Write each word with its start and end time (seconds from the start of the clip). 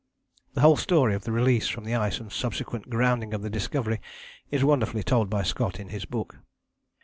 The 0.55 0.61
whole 0.61 0.77
story 0.77 1.13
of 1.13 1.25
the 1.25 1.31
release 1.31 1.67
from 1.67 1.83
the 1.83 1.93
ice 1.93 2.19
and 2.19 2.31
subsequent 2.31 2.89
grounding 2.89 3.35
of 3.35 3.43
the 3.43 3.51
Discovery 3.51 4.01
is 4.49 4.63
wonderfully 4.63 5.03
told 5.03 5.29
by 5.29 5.43
Scott 5.43 5.79
in 5.79 5.89
his 5.89 6.05
book. 6.05 6.37